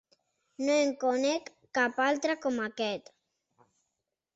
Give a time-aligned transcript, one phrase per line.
[0.69, 3.17] No en conec cap altre com aquest.